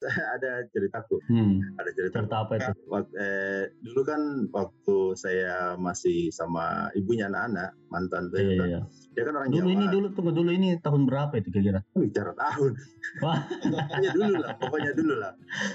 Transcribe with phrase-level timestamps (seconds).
[0.34, 1.20] ada ceritaku.
[1.26, 1.60] Hmm.
[1.76, 2.14] Ada cerita.
[2.18, 2.72] Cerita apa itu?
[2.86, 8.66] Wak- eh, dulu kan waktu saya masih sama ibunya anak-anak mantan tuh, Iya, itu, iya,
[8.66, 8.80] iya.
[9.10, 9.74] dia kan orang Dulu Jawa.
[9.74, 11.80] ini dulu tunggu dulu ini tahun berapa itu kira-kira?
[11.92, 12.72] bicara tahun.
[13.20, 15.32] Pokoknya dulu lah, pokoknya dulu lah.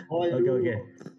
[0.07, 0.60] Oh, ya Oke dulu.
[0.60, 0.76] oke.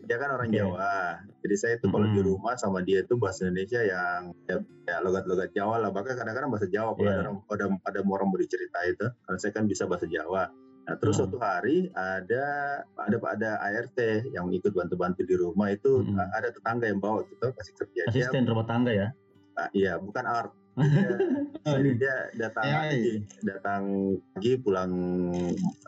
[0.07, 0.57] Dia kan orang Oke.
[0.57, 0.95] Jawa.
[1.43, 5.51] Jadi saya tuh kalau di rumah sama dia tuh bahasa Indonesia yang ya, ya logat-logat
[5.53, 5.91] Jawa lah.
[5.91, 7.21] Bahkan kadang-kadang bahasa Jawa kalau Iya.
[7.21, 9.07] ada ada, ada orang mau dicerita itu.
[9.21, 10.51] Karena saya kan bisa bahasa Jawa.
[10.87, 11.27] Nah, terus Hmm.
[11.27, 12.47] suatu hari ada
[12.95, 13.99] ada ada ART
[14.31, 16.15] yang ikut bantu-bantu di rumah itu Mm-mm.
[16.15, 18.31] ada tetangga yang bawa gitu kasih kerja dia.
[18.31, 19.09] Asisten rumah tangga ya.
[19.59, 20.55] Ah, iya, bukan art.
[20.77, 21.17] Dia,
[21.81, 23.07] jadi dia datang Ya, pagi,
[23.43, 23.83] datang
[24.31, 24.93] pagi pulang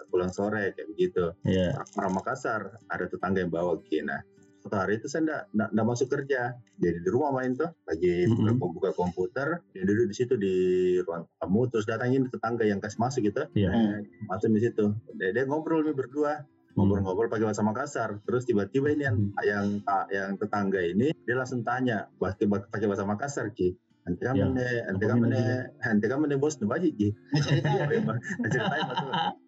[0.08, 1.30] pulang sore kayak begitu.
[1.44, 1.77] Iya.
[1.94, 4.08] Orang Makassar ada tetangga yang bawa gini.
[4.08, 4.38] Nah, suatu
[4.77, 6.40] hari itu saya enggak, enggak, enggak masuk kerja.
[6.78, 10.54] Jadi di rumah main tuh, lagi buka, buka komputer, dia duduk di situ di
[11.02, 13.70] ruang tamu, terus datangin tetangga yang kasih masuk gitu, Iya.
[13.72, 13.96] Eh,
[14.28, 14.92] masuk di situ.
[15.16, 16.44] Dia, dia ngobrol nih berdua,
[16.78, 18.22] ngobrol-ngobrol pakai bahasa Makassar.
[18.22, 19.66] Terus tiba-tiba ini yang yang
[20.14, 23.74] yang tetangga ini dia langsung tanya pakai pakai bahasa Makassar ki.
[24.08, 25.44] Nanti kamu Ya, nih, nanti kamu nih,
[25.84, 27.08] nanti kamu nih bos nu baji ki.
[27.44, 28.14] Cerita.
[28.55, 28.83] Ceritain.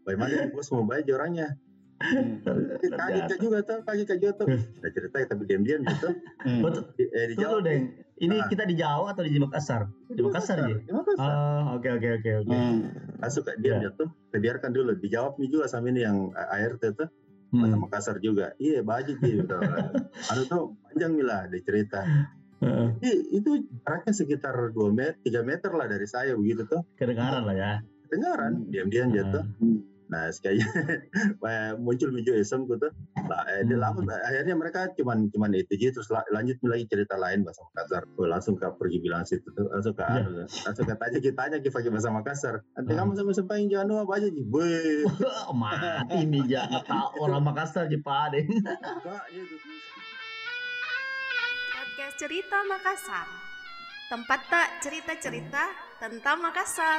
[0.04, 1.48] Bagaimana nih bos mau baji orangnya?
[2.00, 2.40] Hmm.
[2.80, 4.46] Kaget juga tuh, kaget kan juga tuh.
[4.48, 6.08] Udah cerita tapi diam-diam gitu.
[6.40, 6.60] Hmm.
[6.64, 7.60] Tu- Di, eh, Tunggu dijawab.
[7.62, 7.82] deng.
[8.16, 8.48] Ini Ah.
[8.48, 9.82] kita di Jawa atau di Makassar?
[10.06, 10.76] Di Makassar ya.
[10.76, 11.28] Di Makassar.
[11.28, 12.52] Oh, oke oke oke oke.
[12.52, 12.78] Hmm.
[13.16, 13.80] Langsung kayak diam Ya.
[13.82, 14.08] dia tuh.
[14.30, 14.90] Biarkan dulu.
[14.94, 17.08] Dijawab nih juga sama ini yang eh, ART tuh.
[17.50, 17.76] Hmm.
[17.76, 18.56] Makassar juga.
[18.56, 19.30] Iya, baji ki.
[19.40, 19.56] Gitu.
[20.32, 22.00] Anu tuh panjang nih lah cerita.
[22.60, 22.88] Heeh.
[23.00, 26.84] Ih, itu jaraknya sekitar 2 meter, 3 meter lah dari saya begitu tuh.
[26.94, 27.72] Kedengaran lah ya.
[28.06, 29.44] Dengaran, diam-diam dia tuh.
[29.56, 29.80] Hmm.
[30.11, 30.58] Nah, sekali
[31.78, 32.91] muncul video iseng gitu.
[33.25, 33.84] Lah, eh, dia Hmm.
[33.97, 38.03] lama, akhirnya mereka cuman cuman itu aja terus la- lanjut lagi cerita lain bahasa Makassar.
[38.14, 41.56] Oh, langsung ke pergi bilang situ tuh, langsung ke anu, langsung ke tanya kita tanya
[41.58, 42.55] kita pakai bahasa Makassar.
[42.75, 42.98] Nanti Hmm.
[43.00, 44.42] kamu sama sempang jangan apa aja ji.
[44.44, 45.06] Weh.
[45.55, 48.42] Mati nih jangan tahu orang Makassar Jepang deh.
[51.70, 53.27] Podcast Cerita Makassar.
[54.08, 55.64] Tempat tak cerita-cerita
[55.97, 56.99] tentang Makassar.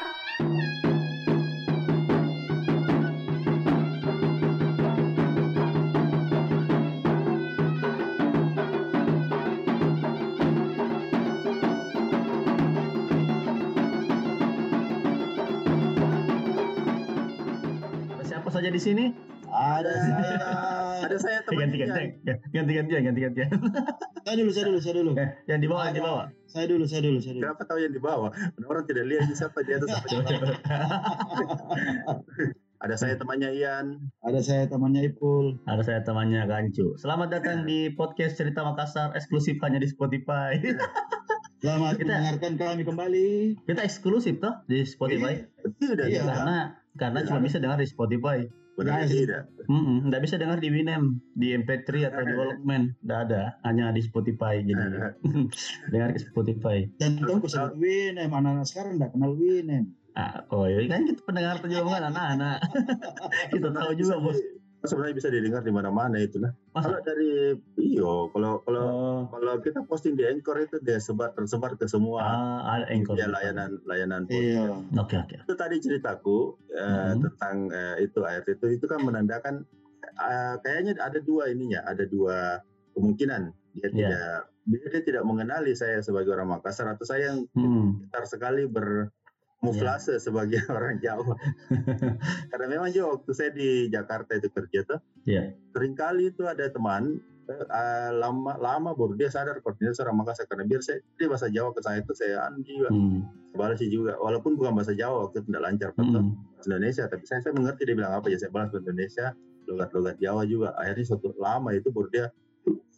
[18.72, 19.06] Di sini?
[19.52, 20.36] Ada saya.
[21.02, 22.08] Ada saya Ganti temannya.
[22.24, 23.40] ganti ganti ganti ganti ganti.
[24.22, 25.12] Saya dulu, saya dulu, saya dulu.
[25.18, 26.26] Eh, yang di bawah yang di bawah.
[26.48, 27.44] Saya dulu, saya dulu, saya dulu.
[27.44, 28.30] Kenapa tahu yang di bawah?
[28.64, 30.58] Orang tidak lihat siapa di atas apa di bawah.
[32.82, 34.10] Ada saya temannya Ian.
[34.26, 35.62] Ada saya temannya Ipul.
[35.70, 36.98] Ada saya temannya Gancu.
[36.98, 40.58] Selamat datang di podcast Cerita Makassar eksklusif hanya di Spotify.
[41.62, 43.30] Selamat Kita- mendengarkan kami kembali.
[43.70, 45.46] Kita eksklusif toh di Spotify.
[45.46, 45.70] Iya.
[45.78, 46.06] tidak.
[46.26, 46.58] Karena
[46.98, 48.50] karena cuma bisa dengar di Spotify.
[48.82, 49.44] Benar Iya, tidak.
[49.70, 51.04] Mm nggak bisa dengar di Winem,
[51.38, 54.60] di MP3 atau di Walkman, nggak ada, hanya di Spotify.
[54.60, 54.84] Jadi
[55.94, 56.84] dengar ke Spotify.
[56.98, 58.30] Dan tahu aku sebut Winem.
[58.34, 59.96] Anak-anak sekarang tidak kenal Winem.
[60.12, 62.60] Ah, oh iya kan kita pendengar terjemahan anak-anak.
[63.54, 64.40] kita tahu juga bos.
[64.82, 66.50] Sebenarnya bisa didengar di mana-mana itu nah.
[66.72, 66.90] Masa?
[66.90, 71.76] Kalau dari iyo, kalau kalau Oh, kalau kita posting di Anchor itu dia sebar tersebar
[71.76, 73.14] ke semua ah, ada engkau.
[73.14, 74.26] ya layanan layanan.
[74.26, 74.74] Iya.
[74.98, 75.38] Oke oke.
[75.40, 77.22] itu tadi ceritaku eh, Mhm.
[77.22, 79.70] tentang eh, itu ayat itu itu kan menandakan
[80.02, 82.58] eh, kayaknya ada dua ininya ada dua
[82.92, 83.88] kemungkinan dia Iya.
[83.88, 88.02] tidak dia, dia tidak mengenali saya sebagai orang Makassar atau saya yang Hmm.
[88.02, 88.26] pintar
[89.62, 91.38] sekali bermuflase sebagai orang Jawa.
[92.52, 95.54] Karena memang juga waktu saya di Jakarta itu kerja tuh Iya.
[95.70, 100.50] sering kali itu ada teman eh, lama lama baru dia sadar kalau dia seorang Makassar.
[100.50, 103.22] Karena biar saya dia bahasa Jawa ke saya itu saya anu juga Hmm.
[103.54, 104.18] balas sih juga.
[104.18, 106.22] Walaupun bukan bahasa Jawa waktu itu tidak lancar betul.
[106.26, 106.34] Hmm.
[106.58, 109.26] bahasa Indonesia tapi saya, saya mengerti dia bilang apa ya saya balas bahasa Indonesia
[109.70, 110.74] logat-logat Jawa juga.
[110.74, 112.26] Akhirnya suatu lama itu baru dia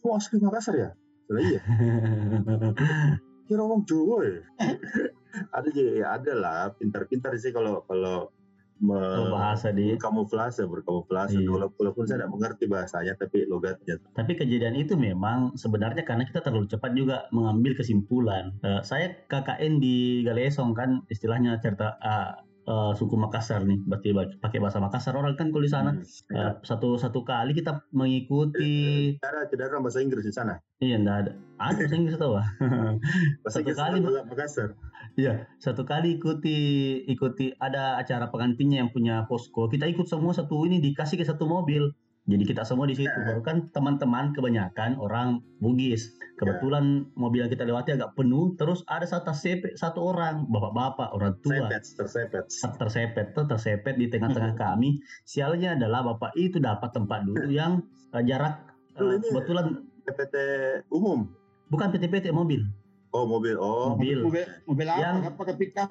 [0.00, 0.90] oh asli Makassar ya?
[1.24, 1.60] Saya, iya.
[3.48, 4.40] Kira orang Jawa ya
[5.50, 8.30] ada aja ya ada lah pintar-pintar sih kalau kalau
[8.80, 11.46] me- bahasa di berkamuflase berkamuflase Iya.
[11.46, 16.42] walaupun, walaupun saya tidak mengerti bahasanya tapi logatnya Tapi kejadian itu memang sebenarnya karena kita
[16.42, 18.50] terlalu cepat juga mengambil kesimpulan.
[18.60, 24.58] Eh, saya KKN di Galesong kan istilahnya cerita ah, eh, suku Makassar nih, berarti pakai
[24.58, 26.04] bahasa Makassar orang kan kalau di sana Hmm.
[26.32, 26.40] Ya.
[26.40, 30.96] eh, satu satu kali kita mengikuti tidak ada tidak ada bahasa Inggris di sana iya
[30.96, 32.48] enggak ada ada bahasa Inggris tahu ah.
[33.44, 34.70] bahasa Satu Inggris kali, Makassar
[35.14, 36.58] Iya, satu kali ikuti
[37.06, 39.70] ikuti ada acara pengantinnya yang punya posko.
[39.70, 41.86] Kita ikut semua satu ini dikasih ke satu mobil.
[42.26, 43.14] Jadi kita semua di situ.
[43.22, 46.10] Baru kan teman-teman kebanyakan orang Bugis.
[46.34, 46.84] Kebetulan
[47.14, 51.70] mobil yang kita lewati agak penuh, terus ada satu CP, satu orang, bapak-bapak, orang tua.
[51.70, 52.44] Sepet, tersepet.
[52.74, 54.98] tersepet tuh tersepet di tengah-tengah kami.
[55.22, 59.66] Sialnya adalah bapak itu dapat tempat duduk yang eh, jarak eh, Oh, ini- kebetulan
[60.04, 60.34] PPT
[60.90, 61.30] umum.
[61.64, 62.62] bukan PT-PT mobil.
[63.10, 63.54] Oh mobil.
[63.56, 63.94] Oh.
[63.94, 64.22] Mobil.
[64.22, 65.00] Mobil, mobil apa?
[65.00, 65.42] Yang- Apa?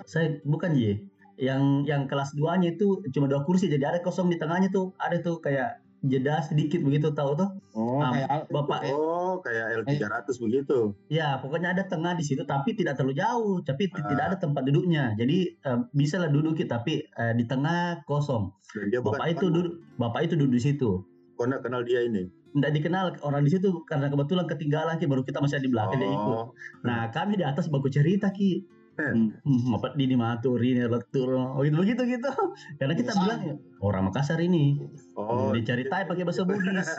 [0.04, 1.08] Saya bukan J.
[1.34, 4.92] Yang yang kelas 2-nya itu cuma dua kursi jadi ada kosong di tengahnya tuh.
[5.00, 7.48] Ada tuh kayak jeda sedikit begitu tahu tuh.
[7.74, 10.92] Oh, Ah, kayak al- Bapak Oh kayak L300 begitu.
[11.08, 14.04] ya pokoknya ada tengah di situ tapi tidak terlalu jauh, tapi Ah.
[14.06, 15.16] tidak ada tempat duduknya.
[15.16, 18.52] Jadi eh, bisa lah duduk tapi eh, di tengah kosong.
[18.76, 20.92] Dan dia bukan Bapak itu duduk Bapak itu duduk di situ.
[21.34, 22.28] Kau kenal dia ini.
[22.54, 25.98] Tidak dikenal orang di situ karena kebetulan ketinggalan ki baru kita masih ada di belakang
[25.98, 26.38] dia ikut.
[26.38, 26.54] Oh.
[26.86, 28.83] Nah kami di atas baku cerita ki.
[28.94, 29.34] Hmm.
[29.42, 32.30] Hmm, apa di maturi ini letur, oh gitu begitu gitu.
[32.76, 33.22] Karena kita Biasa.
[33.22, 34.78] bilang ya, orang Makassar ini
[35.14, 35.50] Oh.
[35.50, 36.88] diceritain pakai bahasa Bugis.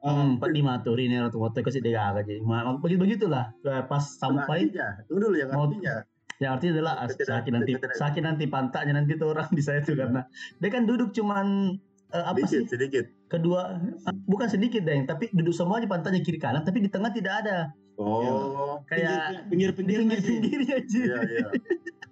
[0.00, 2.40] Hmm, pak di maturi ini atau waktu kasih dia agak jadi.
[2.80, 3.52] Begitu begitulah.
[3.84, 4.72] Pas sampai
[5.04, 6.08] tunggu dulu yang Mau- artinya.
[6.40, 9.92] yang artinya adalah sakit nanti tidak- sakit nanti pantatnya nanti tuh orang di saya tuh
[9.92, 10.24] karena
[10.56, 11.76] dia kan duduk cuman
[12.10, 13.04] eh, apa Sedikit, sih sedikit.
[13.28, 13.76] kedua
[14.08, 17.68] ah, bukan sedikit deh tapi duduk semuanya pantatnya kiri kanan tapi di tengah tidak ada
[17.98, 18.80] Oh.
[18.88, 21.48] kayak di pinggir-pinggir pinggir-pinggirnya aja Iya, iya.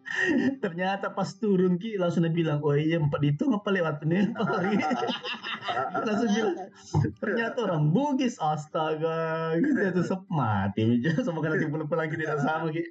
[0.64, 4.32] ternyata pas turun ki langsung dia bilang oh iya empat itu apa lewat ini
[6.08, 6.56] langsung bilang
[7.20, 12.72] ternyata orang Bugis astaga gitu tuh sep mati aja sama kena timbul lagi tidak sama
[12.72, 12.82] ki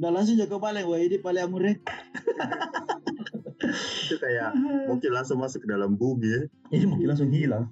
[0.00, 0.84] Udah langsung jaga balik.
[0.88, 1.72] Wah ini paling amure.
[4.08, 4.56] itu kayak
[4.88, 6.40] mungkin langsung masuk ke dalam bumi ya.
[6.72, 7.68] ini mungkin langsung hilang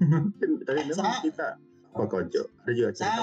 [0.69, 1.57] Tapi memang kita
[1.97, 2.43] apa konco?
[2.63, 3.23] Ada juga cerita.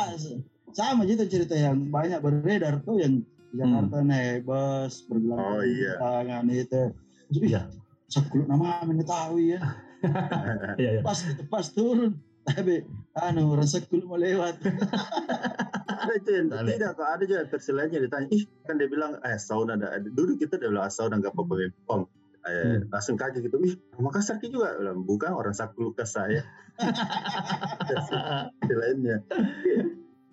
[0.75, 5.95] Sa- sama tuh cerita yang banyak beredar tuh yang di Jakarta naik bus Oh, iya.
[5.95, 6.91] tangan itu.
[7.31, 7.71] Iya.
[8.05, 9.59] Sekuluk nama mengetahui ya.
[10.77, 11.17] iya iya Pas
[11.47, 12.85] pas turun tapi
[13.15, 14.61] anu orang sekuluk mau lewat.
[14.61, 19.73] ada itu yang tidak kok ada juga terselanya ditanya ih kan dia bilang eh sauna
[19.73, 22.05] ada dulu kita dia bilang "Ah, sauna nggak apa-apa pom
[22.45, 22.93] eh, Hmm.
[22.93, 26.45] langsung kaget gitu ih Makassar ki juga Bilang, bukan orang Sakulukas saya
[28.71, 29.17] lainnya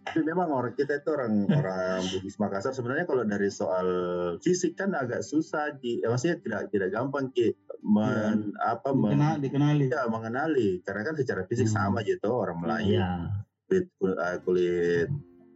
[0.02, 3.86] tapi memang orang kita itu orang orang Bugis Makassar sebenarnya kalau dari soal
[4.38, 9.34] fisik kan agak susah di eh, maksudnya tidak tidak gampang ki men, apa men- Dikenal,
[9.38, 9.84] dikenali.
[9.86, 10.68] ya, mengenali.
[10.80, 11.76] Karena kan secara fisik Hmm.
[11.88, 12.94] sama gitu orang Melayu.
[12.94, 13.10] Iya.
[13.64, 15.08] Kulit kulit, kulit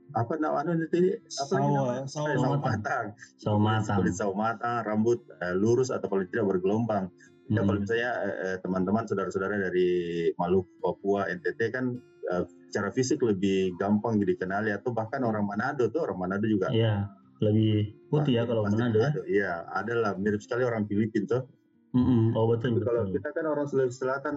[0.09, 3.07] apa namanya itu apa lagi Sawo, sawo Eh, sawo matang.
[3.37, 3.97] sawo matang.
[4.01, 7.11] Kulit sawo matang rambut eh, lurus atau paling tidak bergelombang.
[7.47, 7.69] Ya Hmm.
[7.69, 9.91] kalau misalnya eh, eh, teman-teman saudara-saudara dari
[10.35, 11.95] Maluku Papua NTT kan
[12.26, 17.06] eh, secara fisik lebih gampang dikenali atau bahkan orang Manado tuh orang Manado juga iya
[17.38, 19.11] lebih putih ya kalau Manado ya.
[19.28, 21.43] Iya ada lah mirip sekali orang Filipina tuh.
[21.96, 22.37] Mm-mm.
[22.37, 23.14] oh betul Tapi kalau betul.
[23.17, 24.34] kita kan orang Sulawesi Selatan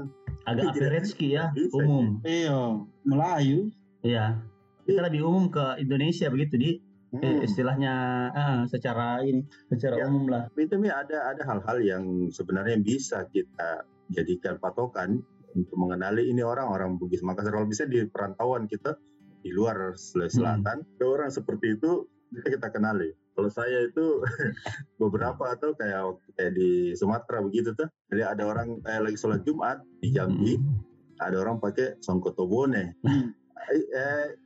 [0.48, 2.06] agak tidak- average ki ya bisa, umum.
[2.24, 2.60] Iya,
[3.04, 3.60] Melayu.
[4.00, 4.40] iya
[4.84, 6.72] kita lebih umum ke Indonesia begitu di.
[7.10, 7.94] Eh, hmm, istilahnya
[8.32, 10.06] ah, secara ini secara Ya.
[10.06, 10.46] umum lah.
[10.54, 13.82] itu ada ada hal-hal yang sebenarnya bisa kita
[14.14, 15.18] jadikan patokan
[15.60, 18.96] untuk mengenali ini orang orang Bugis Makassar kalau bisa di perantauan kita
[19.40, 20.64] di luar Sulawesi Hmm.
[20.64, 24.22] Selatan ada orang seperti itu bisa kita kenali kalau saya itu
[25.02, 29.82] beberapa atau kayak kayak di Sumatera begitu tuh jadi ada orang kayak lagi sholat Jumat
[30.00, 30.78] di Jambi Mm.
[31.20, 33.36] ada orang pakai songkotobone Hmm.
[33.70, 33.84] eh,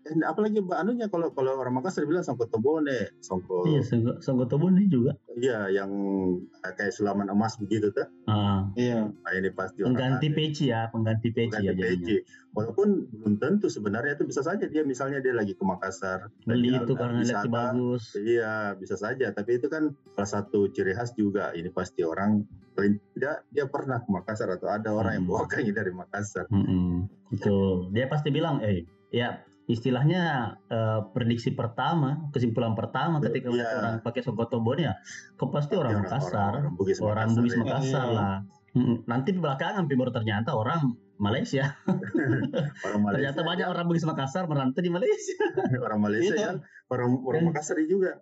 [0.10, 5.66] eh, apalagi mbak anunya kalau kalau orang Makassar bilang songkotobone songko iya ini juga iya
[5.68, 5.92] yang
[6.62, 9.12] kayak sulaman emas begitu tuh Ah, Iya.
[9.12, 10.36] Nah, ini pasti orang pengganti ada.
[10.36, 12.16] peci ya pengganti peci Pengganti ya peci.
[12.16, 16.30] jadinya Walaupun belum tentu sebenarnya itu bisa saja dia misalnya dia lagi ke Makassar.
[16.44, 17.50] beli itu karena wisata.
[17.50, 19.28] bagus Iya, bisa saja.
[19.30, 21.50] Tapi itu kan salah satu ciri khas juga.
[21.52, 22.46] Ini pasti orang
[23.12, 25.34] tidak dia pernah ke Makassar atau ada orang yang Hmm.
[25.34, 26.46] bawa kaki dari Makassar.
[26.48, 27.10] Mm-mm.
[27.30, 27.90] Betul.
[27.90, 30.24] Dia pasti bilang, eh, ya istilahnya
[30.68, 33.54] eh, prediksi pertama, kesimpulan pertama ketika Iya.
[33.54, 34.94] melihat orang pakai songkotobon ya,
[35.34, 37.62] kok pasti orang Orang- Makassar, orang Bugis orang Makassar, Bugis ya.
[37.64, 38.18] Makassar Iya.
[38.18, 38.36] lah.
[38.74, 40.82] Mm, Nanti belakangan baru ternyata orang
[41.22, 41.78] Malaysia.
[42.84, 43.32] Orang Malaysia.
[43.32, 45.38] Ternyata banyak orang Bugis Makassar merantau di Malaysia.
[45.86, 46.42] orang Malaysia Itu.
[46.42, 46.52] ya.
[46.90, 48.18] Orang orang Kan- Makassar juga.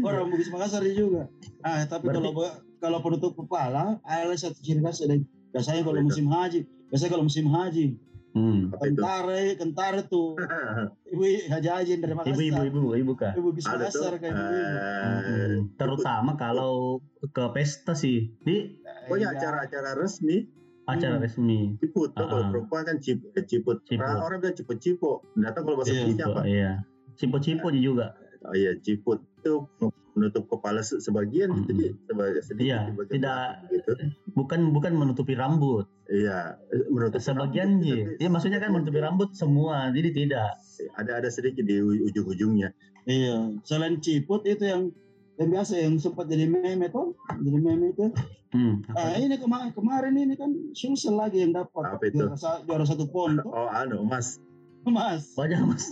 [0.00, 1.28] Orang Bugis Makassar juga.
[1.60, 2.48] Ah, tapi Berarti- kalau
[2.80, 5.16] kalau penutup kepala, ada satu ciri khas ada.
[5.52, 7.86] Biasanya kalau musim haji, biasanya kalau musim haji,
[8.34, 8.74] Hmm.
[8.74, 10.34] Kentare, kentare tuh
[11.14, 12.34] ibu haji haji dari Makassar.
[12.34, 13.30] Ibu-ibu, ibu, ibu kah?
[13.30, 14.02] Ibu Bugis ada tuh.
[14.02, 14.42] Makassar kayak ibu.
[14.42, 14.66] eh,
[15.04, 18.74] Mm, Terutama kalau ke pesta sih, di
[19.06, 19.38] Pokoknya Iya.
[19.38, 20.50] acara-acara resmi
[20.84, 21.22] acara Hmm.
[21.22, 21.60] resmi.
[21.78, 23.80] ciput tuh kalau perempuan kan cip, eh, ciput.
[23.84, 24.02] Ciput.
[24.02, 25.10] Orang, orang bilang ciput cipo.
[25.34, 26.40] Datang kalau bahasa Iya, Bugis apa?
[26.44, 26.70] Iya.
[27.14, 28.06] Cipo-cipo juga.
[28.42, 29.22] Oh iya ciput.
[29.44, 29.68] Itu
[30.14, 33.92] menutup kepala se- sebagian gitu sebagai sedikit Iya, di bagian tidak- gitu.
[34.32, 39.88] bukan bukan menutupi rambut Iya, eh, menutup sebagian rambut, ya maksudnya kan menutupi rambut semua
[39.90, 40.48] jadi tidak
[40.94, 42.72] ada ada sedikit di ujung-ujungnya.
[43.04, 44.88] Iya, selain ciput itu yang
[45.34, 48.06] yang biasa yang sempat jadi meme tuh, jadi meme itu.
[48.50, 48.86] hmm.
[48.92, 52.22] Ah ini kemarin kemarin ini kan Sulsel lagi yang dapat Apa itu?
[52.22, 54.38] juara, juara satu pon tuh, Oh, anu, Mas,
[54.84, 55.34] Mas.
[55.34, 55.90] wajah mas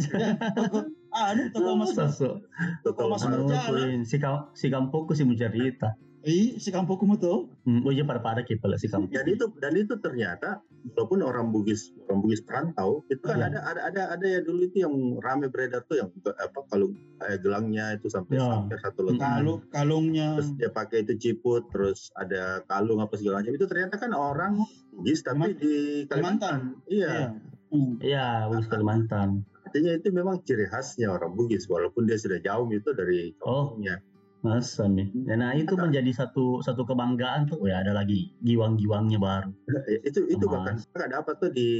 [1.13, 1.49] Ya, ah.
[1.53, 3.23] Toto Mas Mas.
[3.29, 3.45] Anu.
[3.45, 4.03] berjalan.
[4.09, 4.17] si
[4.57, 5.93] si kampungku si mencerita
[6.23, 7.51] Ih, si kampungku tuh.
[7.67, 7.83] hmm.
[7.83, 10.63] oh iya pada pada kipala si kampung Dan itu dan itu ternyata
[10.95, 13.47] walaupun orang Bugis orang Bugis perantau itu kan Iya.
[13.51, 16.95] ada ada ada ada ya dulu itu yang rame beredar tuh yang apa kalau
[17.27, 18.55] eh, gelangnya itu sampai Ya.
[18.55, 19.43] sampai satu lengan.
[19.43, 20.29] Kalung, kalungnya.
[20.39, 23.59] Terus dia pakai itu ciput, terus ada kalung apa segala macam.
[23.59, 24.63] Itu ternyata kan orang
[24.95, 25.59] Bugis tapi Kalimantan.
[25.59, 25.75] di
[26.07, 26.59] Kalimantan.
[26.87, 27.35] Iya.
[27.73, 27.97] Hmm.
[28.05, 29.43] iya bagus Kalimantan
[29.73, 33.73] Artinya itu memang ciri khasnya orang Bugis walaupun dia sudah jauh itu dari Oh.
[33.73, 34.05] kampungnya.
[34.43, 39.55] masa nih Ya, nah itu menjadi satu satu kebanggaan tuh ya ada lagi giwang-giwangnya baru
[39.87, 40.83] Eh, itu itu Emas.
[40.83, 41.71] bahkan ada apa tuh di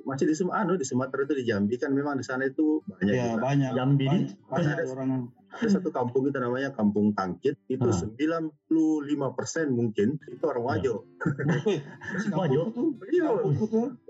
[0.00, 3.12] masih di Sumatera, anu, di Sumatera itu di Jambi kan memang di sana itu banyak
[3.12, 3.40] Ya, juga.
[3.44, 3.70] banyak.
[3.70, 5.10] Jambi Banyak, banyak Ada- orang
[5.56, 7.96] Ada satu kampung itu namanya Kampung Tangkit itu Ah.
[7.96, 8.68] 95%
[9.68, 10.68] mungkin itu orang Ya.
[10.68, 10.94] Wajo.
[12.30, 12.60] Wajo.
[12.70, 12.88] tuh.
[13.06, 13.30] Iya.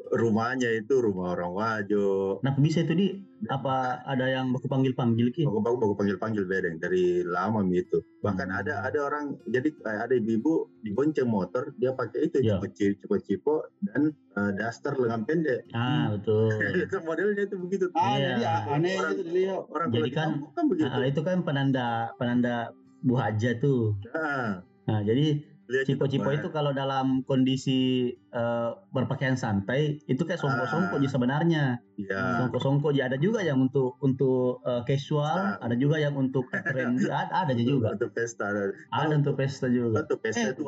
[0.08, 2.38] Rumahnya itu rumah orang Wajo.
[2.40, 3.08] nah bisa itu di
[3.44, 8.00] apa ada yang baku panggil-panggil ki Baku baku baku panggil panggil bedeng dari lama itu.
[8.18, 8.58] Bahkan Hmm.
[8.58, 12.56] ada ada orang jadi eh, ada ibu-ibu dibonceng motor dia pakai itu Ya.
[12.56, 15.68] cipo cipo cipo dan eh, daster lengan pendek.
[15.72, 16.48] ah betul
[16.86, 17.84] itu modelnya itu begitu.
[17.92, 18.30] Ah, Iya.
[18.32, 19.60] jadi aneh Orang- gitu dilihat.
[19.68, 20.88] Orang Jadi kalau di kan- kan begitu.
[20.88, 22.70] Ah, itu kan penanda penanda
[23.02, 30.22] bu haja tuh Nah, nah jadi cipo-cipo itu kalau dalam kondisi eh, berpakaian santai itu
[30.22, 31.10] kayak songko-songko Ah.
[31.10, 31.64] sebenarnya
[31.98, 32.38] Ya.
[32.38, 35.58] songko-songko aja ada juga yang untuk untuk eh, casual Ah.
[35.58, 38.46] ada juga yang untuk trendy ada ada aja juga Untuk pesta.
[38.88, 40.54] ada untuk pesta juga Untuk pesta Eh.
[40.54, 40.62] itu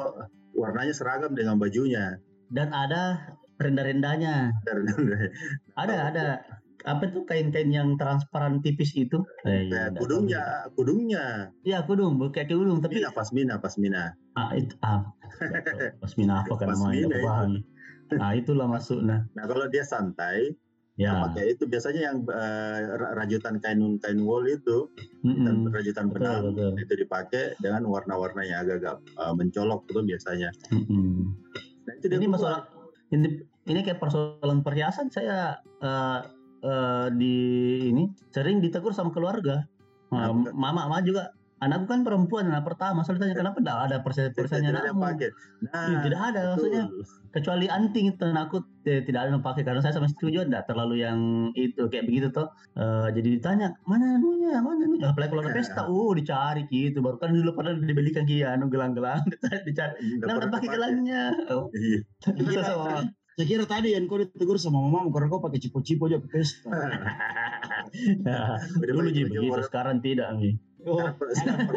[0.52, 2.18] warnanya seragam dengan bajunya.
[2.50, 3.22] dan ada
[3.56, 4.50] renda-rendanya
[5.76, 6.25] ada ada
[6.87, 10.42] apa tuh kain-kain yang transparan tipis itu eh, iya, tahu kudungnya,
[10.78, 11.25] kudungnya.
[11.66, 14.02] iya kudung kayak kudung tapi Pasmina, pasmina, pasmina.
[14.38, 15.02] ah itu ah
[16.02, 17.58] pasmina apa kan namanya Pasmina itu.
[18.14, 20.54] nah itulah masuk nah Nah kalau dia santai,
[20.94, 24.87] ya pakai itu biasanya yang eh, ra- rajutan kain kain wool itu
[25.26, 25.75] dan Mm-mm.
[25.75, 30.50] rajutan betul benang betul itu dipakai dengan warna-warna yang agak-agak eh, mencolok itu biasanya.
[30.70, 31.35] Mm-mm.
[31.87, 32.70] Nah, itu dia ini masalah
[33.11, 36.20] ini ini kayak persoalan perhiasan saya eh,
[36.62, 37.34] eh, di
[37.90, 39.64] ini sering ditegur sama keluarga.
[40.14, 41.32] Nah, mama mama juga.
[41.58, 43.02] Anakku kan perempuan anak pertama.
[43.02, 45.30] Saya ditanya kenapa tidak ada persen persennya anakmu pakai.
[45.66, 46.50] Nah, Iya, tidak ada betul.
[46.54, 46.84] maksudnya.
[47.34, 49.62] Kecuali anting itu aku eh, tidak ada yang pakai.
[49.66, 51.18] Karena saya sama istri juga tidak terlalu yang
[51.58, 52.46] itu kayak begitu toh.
[52.78, 54.62] Eh, jadi ditanya mana anunya?
[54.62, 55.10] Mana anunya?
[55.10, 57.02] Apalagi kalau ada pesta oh dicari gitu.
[57.02, 59.18] Baru kan dulu pernah dibelikan kia anu gelang-gelang.
[59.66, 59.98] Dicari dicari.
[60.22, 62.06] Nah udah pakai gelangnya oh, Iya.
[62.38, 63.02] bisa sama
[63.38, 66.75] Saya kira tadi yang kau ditegur sama mamamu karena kau pakai cipo-cipo aja ke pesta.
[68.83, 70.99] Dulu jadi begitu sekarang tidak mi Oh,
[71.37, 71.68] sekarang,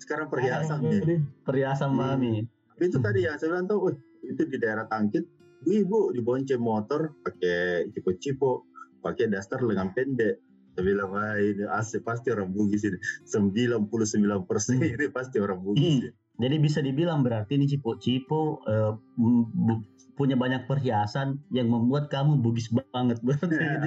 [0.00, 1.20] sekarang, perhiasan nih.
[1.46, 2.00] perhiasan Hmm.
[2.18, 2.34] mami
[2.74, 5.22] Tapi itu tadi yang saya bilang tuh, "Wih, itu di daerah Tangkit,
[5.62, 8.66] bu ibu dibonceng motor pakai cipo-cipo,
[8.98, 10.42] pakai daster lengan pendek.
[10.74, 12.98] Saya bilang, wah ini asli pasti orang Bugis ini.
[13.22, 14.90] 99 persen Hmm.
[14.90, 16.10] ini pasti orang Bugis.
[16.10, 22.38] ya." Jadi bisa dibilang berarti ini cipo-cipo eh, bu- punya banyak perhiasan yang membuat kamu
[22.38, 23.86] bugis banget berarti Jadi,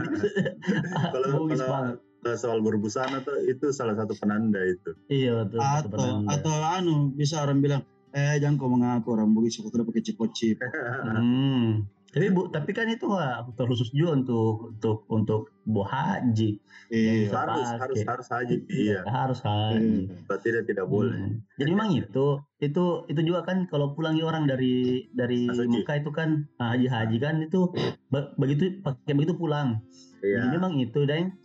[1.13, 4.91] Kalau- bugis kalau- banget Kalau Soal berbusana tuh itu salah satu penanda itu.
[5.07, 6.27] iya betul betul, atau betul.
[6.27, 10.65] atau anu bisa orang bilang eh jangan kau mengaku orang Bugis aku udah pakai cipo-cipo.
[11.13, 11.85] Hmm.
[12.17, 16.57] Tapi bu, tapi kan itu wah, terkhusus juga untuk untuk untuk bu haji.
[16.89, 17.29] Iya.
[17.29, 17.77] Harus pakai.
[17.77, 18.99] harus harus aja iya.
[19.05, 20.09] Harus haji.
[20.25, 21.13] Berarti dia tidak boleh.
[21.13, 21.45] Hmm.
[21.61, 25.85] Jadi memang itu itu itu juga kan kalau pulang orang dari dari Haji.
[25.85, 27.69] Mekah itu kan ah, haji haji kan itu
[28.09, 29.85] be- begitu pakai begitu pulang.
[30.25, 30.57] Jadi Iya.
[30.57, 31.37] memang itu dan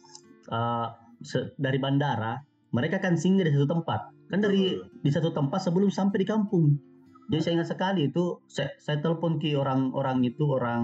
[0.48, 0.96] uh,
[1.60, 2.40] dari bandara
[2.72, 4.00] mereka kan singgah di satu tempat.
[4.32, 6.91] Kan dari di satu tempat sebelum sampai di kampung.
[7.30, 10.82] Jadi saya ingat sekali itu saya, saya telepon ke orang-orang itu orang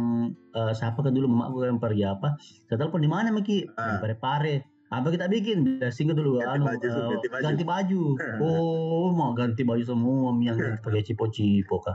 [0.54, 2.38] eh, siapa kan dulu mamaku yang pergi apa.
[2.70, 3.66] Saya telepon di mana Maki?
[3.74, 3.96] Ah.
[3.98, 4.56] Di Pare-Pare.
[4.88, 5.84] Apa kita bikin?
[5.92, 7.42] Singgah dulu Ganti anu, baju, eh, ganti baju.
[7.44, 8.02] ganti baju.
[8.40, 11.92] Oh, mau ganti baju semua yang pakai cipo-cipo kah.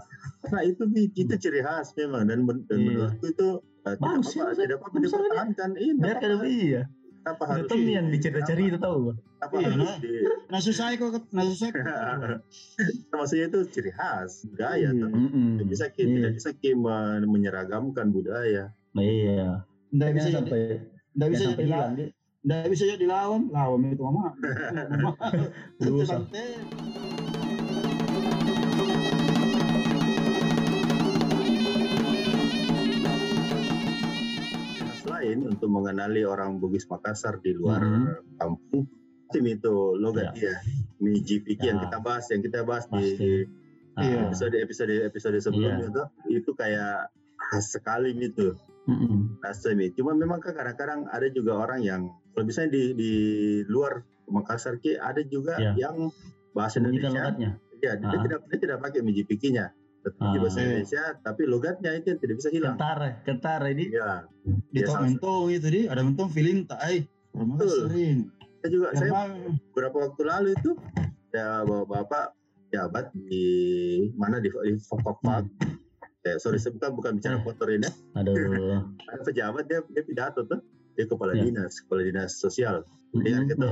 [0.54, 0.86] Nah itu
[1.18, 2.86] itu ciri khas memang dan, dan Iya.
[2.86, 3.48] menurutku itu
[3.90, 5.70] eh, tidak apa-apa, ya, tidak apa-apa bagus, dipertahankan.
[5.74, 6.82] Iya, Biar kan iya.
[7.24, 8.96] Kenapa harus Itu yang dicerita-cerita tahu.
[9.08, 9.18] gak?
[9.40, 9.98] apa Iya, harus nah.
[9.98, 10.10] di
[10.46, 11.70] Nah susah kok, nah susah.
[13.14, 14.90] maksudnya itu ciri khas budaya Iya.
[14.94, 15.10] tuh.
[15.10, 15.48] Mm-mm.
[15.56, 16.14] Tidak bisa ki, Iya.
[16.14, 18.64] tidak bisa ki men- menyeragamkan budaya.
[18.94, 19.64] Iya.
[19.90, 20.60] Nggak bisa jadi, sampai
[21.14, 21.92] nggak bisa jangan sampai hilang.
[22.44, 24.36] Nggak bisa jadi dilawan, lawan itu mama.
[24.92, 25.14] Mama.
[35.34, 38.38] Selain untuk mengenali orang Bugis Makassar di luar Mhm.
[38.38, 38.86] kampung,
[39.34, 40.62] tim itu logat dia,
[41.02, 41.90] Mi GPK yang Ya.
[41.90, 43.18] kita bahas, yang kita bahas Pasti.
[43.18, 43.32] di
[43.94, 44.06] Iya.
[44.16, 48.54] Ah, episode episode episode sebelumnya tuh, itu kayak khas sekali itu
[49.40, 49.90] khasnya Mi.
[49.92, 53.12] Cuma memang kan kadang-kadang ada juga orang yang kalau misalnya di di
[53.66, 55.74] luar Makassar Ki ada juga Ya.
[55.80, 56.14] yang
[56.52, 57.52] bahasa Indonesia, logatnya.
[57.80, 58.22] ya dia Ah.
[58.22, 59.66] tidak dia tidak pakai Mi GPK-nya,
[60.06, 60.36] tapi Ah.
[60.38, 60.60] bahasa.
[60.60, 62.76] Indonesia, tapi logatnya itu yang tidak bisa hilang.
[62.76, 63.86] Kentara, kentara ini.
[63.90, 64.12] Iya,
[64.70, 66.84] Di Ya, mentong itu di, ada mentong feeling tak.
[67.32, 67.88] Orang Betul.
[67.88, 68.18] sering.
[68.60, 69.30] saya juga saya Memang
[69.70, 70.72] beberapa waktu lalu itu
[71.30, 72.26] ya bapak-bapak
[72.70, 73.48] jabat di
[74.14, 75.48] mana di di Fok Park.
[76.22, 77.44] Ya, sorry, saya bukan bukan bicara Eh.
[77.44, 77.88] kotor ini.
[78.14, 78.34] Aduh.
[79.12, 80.64] Ada pejabat dia dia pidato tuh.
[80.94, 81.44] Dia kepala Ya.
[81.44, 82.88] dinas, kepala dinas sosial.
[83.14, 83.52] Dia kan Mm-mm.
[83.52, 83.70] gitu.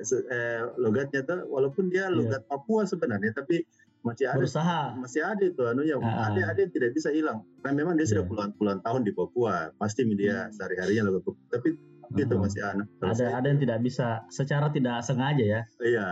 [0.00, 2.14] Se- eh, logatnya tuh walaupun dia Iya.
[2.14, 3.64] logat Papua sebenarnya tapi
[4.00, 4.80] masih ada Berusaha.
[4.94, 6.26] masih ada itu anunya Ah, ah.
[6.30, 8.30] ada ada yang tidak bisa hilang karena memang dia sudah Iya.
[8.30, 10.52] puluhan-puluhan tahun di Papua pasti dia Hmm.
[10.52, 11.44] sehari-harinya logat Papua.
[11.50, 11.68] tapi
[12.10, 12.40] itu Mm-mm.
[12.40, 15.60] masih aneh Kalau Ada ada yang tidak bisa secara tidak sengaja ya.
[15.80, 16.08] iya.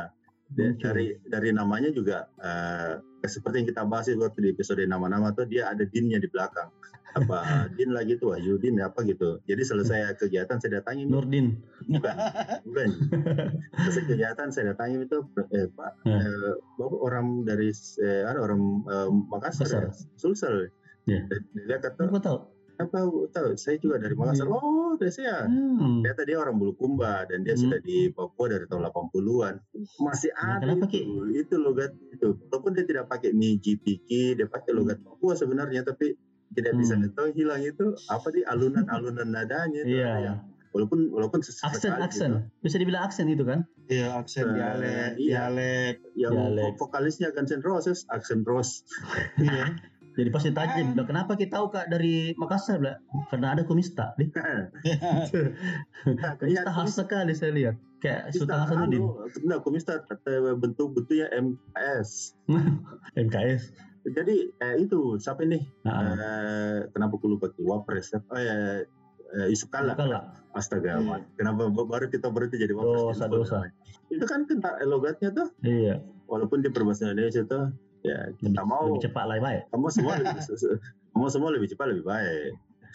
[0.54, 5.42] Dari dari namanya juga eh, seperti yang kita bahas itu waktu di episode nama-nama tuh
[5.50, 6.70] dia ada dinnya di belakang
[7.18, 7.38] apa
[7.80, 11.58] din lagi tuh Wahyudin apa gitu jadi selesai kegiatan saya datangin Nurdin.
[11.90, 12.14] bukan
[12.62, 12.88] bukan
[13.82, 16.22] selesai kegiatan saya datangin itu eh, pak Ya.
[16.22, 19.90] eh, orang dari eh, orang eh, Makassar ya?
[20.14, 20.70] Sulsel
[21.06, 21.22] Ya.
[21.22, 21.38] dia
[21.70, 22.55] dia kata tahu.
[22.76, 24.54] Apa tahu saya juga dari Makassar Iya.
[24.54, 26.00] oh dari saya Hmm.
[26.00, 27.62] Ternyata dia orang Bulukumba dan dia Hmm.
[27.62, 29.54] sudah di Papua dari tahun 80-an.
[29.98, 32.28] Masih Nah, ada kenapa, itu, itu logat itu.
[32.46, 36.16] Walaupun dia tidak pakai Mi GPK, dia pakai logat Papua sebenarnya tapi
[36.48, 37.10] tidak bisa Hmm.
[37.10, 40.34] tahu hilang itu apa di alunan-alunan nadanya itu yang- Iya.
[40.70, 42.30] walaupun walaupun Aksen sesekali aksen.
[42.30, 42.40] gitu.
[42.62, 43.64] Bisa dibilang aksen itu kan?
[43.86, 45.48] Iya aksen Eh, dialek, iya.
[45.48, 45.94] dialek.
[46.14, 46.72] yang Dialek.
[46.76, 48.84] vokalisnya Guns N' Roses aksen Rose
[49.40, 49.64] Iya.
[50.16, 52.80] Jadi pasti tanya, "Bilang, kenapa kita tahu kak dari Makassar?
[52.80, 54.16] Bilang, Karena ada komista.
[54.16, 54.32] Dih,
[56.40, 57.76] komista khas sekali saya lihat.
[58.00, 59.02] Kayak Sultan Hasanuddin.
[59.44, 60.00] Nah, komista
[60.56, 62.36] bentuk bentuknya MKS.
[63.28, 63.62] MKS.
[64.06, 65.58] Jadi eh, itu siapa ini?
[65.82, 68.14] Nah, Eh, kenapa aku lupa Wapres?
[68.14, 68.86] Oh ya,
[69.34, 69.92] eh, Yusuf Kala.
[69.92, 70.30] Kala.
[70.54, 71.20] Astaga, Hmm.
[71.36, 73.12] Kenapa ba- baru kita berhenti jadi Wapres?
[73.12, 73.56] Dosa, dosa.
[74.08, 76.00] Itu kan kena logatnya tuh, Iya.
[76.24, 77.74] walaupun di berbahasa Indonesia tuh,
[78.06, 79.62] ya kita Lebih, mau, lebih cepat lah baik.
[79.68, 80.38] kamu semua lebih,
[81.12, 82.50] kamu semua lebih cepat lebih baik.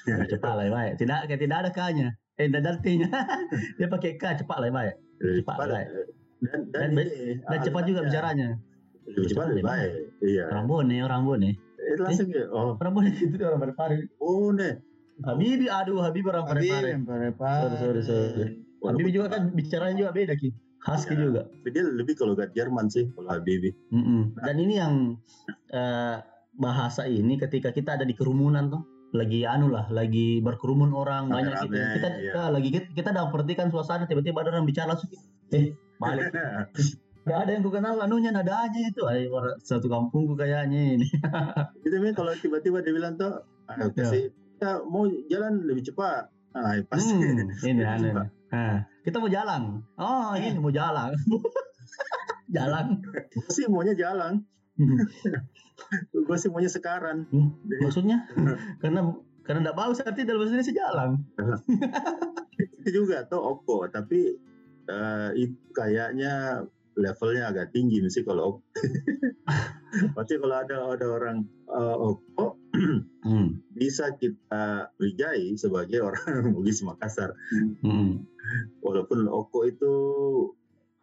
[0.07, 0.91] Lebih cepat lah baik.
[0.97, 2.09] Tidak kayak tidak ada k-nya.
[2.39, 3.09] Eh, tidak ada artinya.
[3.77, 4.95] Dia pakai k cepat lah baik.
[5.19, 5.67] Lebih Cepat cepat.
[5.69, 5.87] baik.
[6.41, 8.49] Dan, dan, Dan ini, Dan cepat juga alasannya bicaranya.
[9.11, 9.91] Lebih cepat lebih baik.
[10.23, 10.43] Iya.
[10.49, 11.49] Orang Bone, orang Bone.
[11.51, 12.45] Eh, langsung ya.
[12.49, 13.59] Oh, Orang Bone itu orang
[14.17, 14.73] oh nih.
[15.21, 16.89] Habibi, aduh Habibi orang Habib Parepare.
[16.97, 17.77] yang Parepare.
[17.77, 18.51] Sorry, sorry, sorry.
[18.81, 20.49] Habibi juga kan bicaranya juga beda ki.
[20.81, 21.21] Husky Iya.
[21.21, 21.41] juga.
[21.69, 23.69] Dia lebih ke logat Jerman sih, kalau Habibi.
[23.93, 24.33] Mm-mm.
[24.37, 24.93] Dan ini yang
[25.69, 26.17] eh,
[26.57, 31.53] bahasa ini ketika kita ada di kerumunan tuh lagi anu lah, lagi berkerumun orang banyak
[31.67, 31.75] gitu.
[31.75, 32.31] Kita iya.
[32.33, 35.11] ah, lagi kita, kita perhatikan suasana tiba-tiba ada orang bicara langsung
[35.51, 36.31] eh balik.
[37.21, 39.05] Gak ada yang ku kenal anunya nadanya itu.
[39.05, 41.05] Ay, orang satu kampungku kayaknya ini.
[41.85, 43.93] Itu memang kalau tiba-tiba dia bilang tuh, ah, Ya.
[43.93, 46.33] kasih, kita mau jalan lebih cepat.
[46.57, 47.13] Ah, pasti.
[47.13, 48.25] Hmm, ini aneh.
[49.01, 49.81] Kita mau jalan.
[49.97, 51.17] Oh, ini mau jalan.
[52.55, 53.01] jalan.
[53.33, 54.45] Gue sih maunya jalan.
[56.27, 57.25] Gue sih maunya sekarang.
[57.33, 58.29] Hmm, Maksudnya
[58.77, 59.09] karena
[59.41, 61.09] karena enggak bau artinya dalam bahasa Indonesia jalan.
[62.81, 64.37] Itu juga tuh Oppo, tapi
[64.85, 68.65] eh, itu kayaknya levelnya agak tinggi mesti kalau Oppo.
[70.15, 71.37] Berarti kalau ada ada orang
[71.97, 72.57] Oppo
[73.21, 73.61] Hmm.
[73.69, 76.25] bisa kita berigai sebagai orang
[76.57, 77.37] Bugis Makassar.
[77.79, 78.25] Hmm.
[78.81, 79.93] Walaupun Oppo itu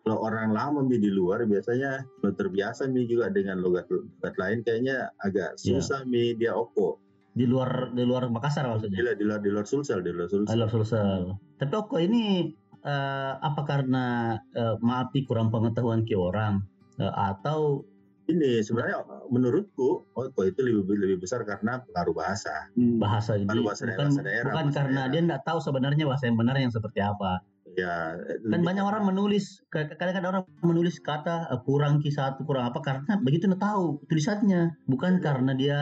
[0.02, 5.12] kalau orang lama di luar biasanya kalau terbiasa mi juga dengan logat logat lain kayaknya
[5.20, 5.78] agak Iya.
[5.78, 6.98] susah mi dia Oppo.
[7.30, 8.98] Di luar di luar Makassar maksudnya.
[8.98, 10.50] Di, luar- di luar di luar Sulsel di luar Sulsel.
[10.50, 11.38] Alur Sulsel.
[11.54, 12.50] Tapi Oko ini
[12.84, 14.36] eh, apa karena
[14.82, 16.62] maaf nih kurang pengetahuan ke orang
[16.98, 17.86] Eh, atau
[18.28, 22.68] Ini sebenarnya menurutku Oppo itu lebih lebih besar karena pengaruh bahasa.
[22.76, 23.00] Hmm.
[23.00, 25.12] bahasa Baru bahasa daerah, bukan bahasa daerah, bukan bahasa karena daerah.
[25.16, 27.40] dia nggak tahu sebenarnya bahasa yang benar yang seperti apa.
[27.72, 33.16] Ya, lebih banyak orang menulis kadang-kadang orang menulis kata kurang ki satu kurang apa karena
[33.24, 35.80] begitu nggak tahu tulisannya bukan karena dia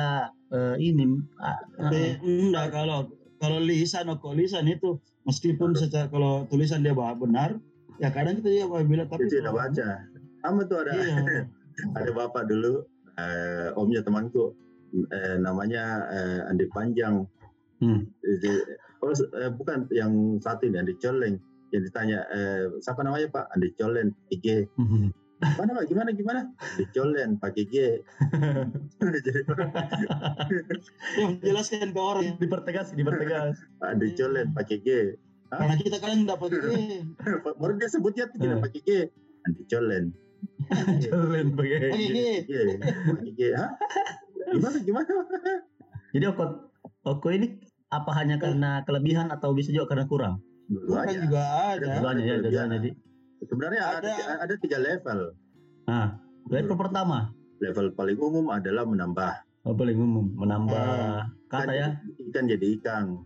[0.55, 1.19] eh, ini
[1.83, 3.11] Tapi enggak kalau
[3.43, 7.59] kalau lisan kok lisan itu meskipun secara kalau tulisan dia benar
[7.99, 9.89] ya kadang kita juga bilang tapi itu tidak baca.
[10.45, 11.17] Sama tuh ada Iya.
[11.99, 12.87] ada bapak dulu
[13.19, 14.55] eh, omnya temanku
[15.13, 17.27] eh, namanya eh, Andi Panjang.
[17.83, 18.09] Hmm.
[18.25, 18.53] Jadi,
[19.05, 21.37] oh, eh, bukan yang satu ini Andi Coleng.
[21.69, 23.45] Jadi ditanya, eh, siapa namanya Pak?
[23.53, 24.65] Andi Colen, IG.
[25.37, 25.85] Mana Pak?
[25.89, 26.41] Gimana gimana?
[26.57, 27.75] Andi Colen, pakai G.
[31.21, 32.25] Yang menjelaskan ke orang.
[32.41, 33.61] dipertegas, dipertegas.
[33.85, 34.89] Andi Colen, pakai G.
[35.47, 37.05] Karena kita kadang dapat eh,
[37.61, 38.91] Baru dia sebutnya tidak pakai G.
[39.45, 40.05] Andi Colen.
[41.05, 41.79] Jalan pakai.
[41.93, 42.19] G.
[42.49, 42.53] G.
[42.81, 43.43] Pakai G.
[44.47, 45.13] Gimana gimana?
[46.15, 46.45] Jadi Oko,
[47.05, 50.35] Oko ini apa hanya karena kelebihan atau bisa juga karena kurang?
[50.67, 51.19] Dua-duanya.
[51.23, 51.43] juga
[51.77, 51.87] ada.
[51.99, 52.79] Keduanya ya, keduanya.
[53.47, 55.21] Sebenarnya ada, Ada- ada tiga level.
[55.85, 59.33] nah, level pertama Level paling umum adalah menambah.
[59.63, 61.89] oh, paling umum menambah kata ya.
[62.23, 63.17] Ikan jadi ikan.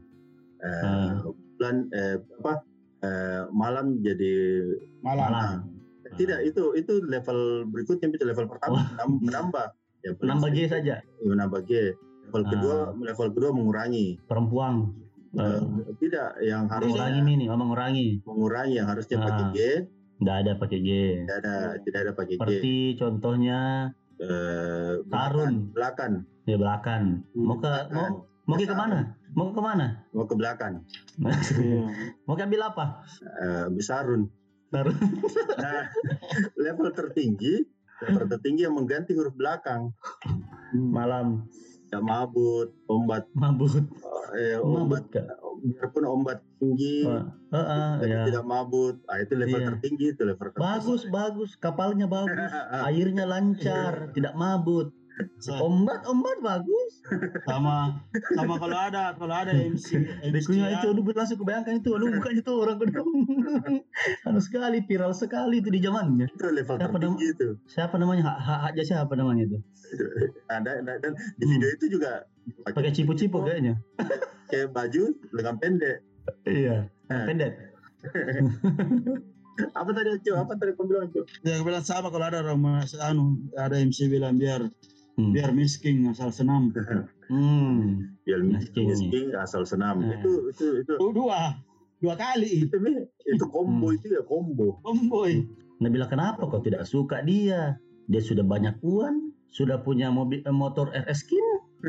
[0.57, 1.19] Eh, Ah.
[1.57, 2.63] bulan eh, apa?
[3.01, 4.33] Eh, malam jadi
[5.01, 5.27] Malam.
[5.27, 5.59] Malam.
[6.03, 9.67] Eh, Tidak, itu itu level berikutnya itu level pertama menam- menambah.
[10.01, 10.95] Ya, Menambah G saja.
[10.97, 11.93] ya, menambah G.
[12.25, 12.49] Level Ah.
[12.49, 14.07] kedua, level kedua mengurangi.
[14.23, 14.95] Perempuan.
[15.33, 15.61] Eh, Eh,
[15.99, 18.09] tidak, yang harus mengurangi ini, oh, mengurangi.
[18.21, 19.51] mengurangi yang harusnya pakai Ah.
[19.51, 19.59] G,
[20.21, 20.91] Tidak ada pakai G.
[21.25, 22.39] tidak ada tidak ada pakai G.
[22.39, 23.61] Seperti contohnya
[24.21, 25.73] Eh, Tarun.
[25.73, 27.25] belakang, di belakang.
[27.33, 29.17] Mau ke mau mau ke ke mana?
[29.33, 29.87] Mau ke ke mana?
[30.13, 30.85] mau ke belakang.
[31.57, 31.89] Iya.
[32.29, 33.01] mau ke ambil apa?
[33.25, 34.29] Eh, besarun.
[34.69, 34.93] Tarun.
[35.65, 35.89] Nah,
[36.57, 37.65] level tertinggi,
[38.05, 39.89] level tertinggi yang mengganti huruf belakang.
[40.77, 41.49] Malam
[41.91, 43.83] Ya, mabut, ombat, mabut.
[44.39, 48.25] eh, ombat, Mabut biarpun ombat tinggi, Oh, Heeh, tapi ya.
[48.31, 48.97] tidak mabut.
[49.11, 49.69] Ah, itu level Iya.
[49.75, 50.65] tertinggi itu level tertinggi.
[50.65, 51.51] Bagus, bagus.
[51.59, 52.31] Kapalnya bagus.
[52.89, 54.95] Airnya lancar, tidak mabut.
[55.39, 56.93] Sa- Ombat, ombat bagus.
[57.43, 58.01] sama
[58.33, 62.53] sama kalau ada kalau ada MC Dekunya itu, aduh langsung kebayangkan itu, aduh bukan itu
[62.53, 63.03] orang kedua.
[64.29, 66.29] anu sekali, viral sekali itu di zamannya.
[66.29, 67.49] Itu level Siapa tertinggi itu.
[67.67, 68.23] Siapa namanya?
[68.27, 69.59] Hak hak aja siapa namanya itu?
[70.55, 71.53] Ada dan, dan di Hmm.
[71.55, 72.25] video itu juga
[72.67, 73.79] Pakai cipu-cipu kayaknya.
[74.51, 76.03] kayak baju lengan pendek.
[76.45, 76.89] Iya.
[77.07, 77.25] Eh.
[77.27, 77.53] Pendek.
[79.71, 80.33] Apa tadi Cu?
[80.35, 81.21] Apa tadi kau bilang Cu?
[81.43, 84.65] ya bilang sama kalau ada orang mas- anu ada MC bilang biar
[85.21, 85.33] Hmm.
[85.33, 86.73] biar miskin asal senam
[87.31, 88.11] Hmm.
[88.27, 88.91] Biar Misking.
[88.91, 90.03] miskin asal senam.
[90.03, 90.19] Eh.
[90.19, 91.55] Itu itu itu Oh, dua
[91.99, 92.75] dua kali itu
[93.23, 93.97] itu combo Hmm.
[93.97, 94.81] itu ya combo.
[94.83, 95.47] omboy
[95.79, 97.79] Nabila kenapa kau tidak suka dia?
[98.05, 101.49] Dia sudah banyak uang, sudah punya mobil eh, motor RS King.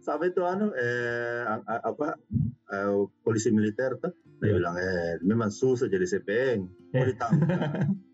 [0.00, 2.18] Sampai itu anu eh apa
[2.66, 4.54] eh, polisi militer tuh dia Iya.
[4.56, 6.58] bilang eh memang susah jadi CPN.
[6.88, 7.06] Mau Eh.
[7.12, 7.60] ditangkap,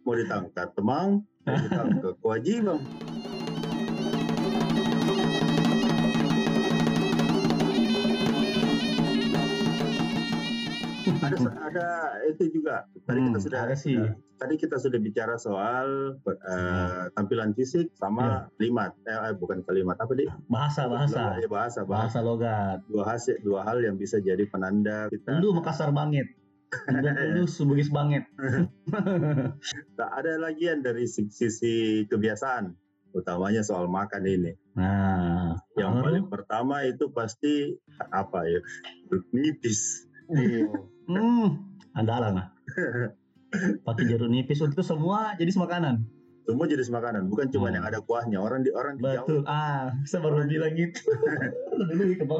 [0.02, 2.80] mau ditangkap temang, mau ditangkap kewajiban.
[11.26, 11.88] Ada ada
[12.26, 12.84] itu juga.
[13.00, 13.94] Tadi kita Hmm, sudah ada sih.
[13.94, 15.86] sudah- tadi kita sudah bicara soal
[16.20, 21.38] eh, tampilan fisik sama kalimat eh, eh, bukan kalimat apa di Bahasa, bahasa.
[21.38, 22.78] Eh, bahasa bahasa Bahasa logat.
[22.86, 25.38] dua hasil dua hal yang bisa jadi penanda kita.
[25.38, 26.26] Lu Makassar banget.
[27.32, 28.26] Lu subugis banget.
[29.98, 32.74] tak ada lagi yang dari si- sisi kebiasaan
[33.12, 34.52] utamanya soal makan ini.
[34.74, 38.58] Nah, yang paling pertama itu pasti apa ya?
[39.30, 40.10] Nipis
[41.06, 41.48] Hmm,
[41.92, 42.46] andalan lah.
[43.80, 46.02] Pakai jeruk nipis untuk semua jenis makanan.
[46.44, 47.80] semua jenis makanan bukan cuma Hmm.
[47.80, 49.40] yang ada kuahnya orang di orang di Jawa Betul.
[49.46, 51.00] Ah, saya baru bilang gitu.
[52.12, 52.36] Itu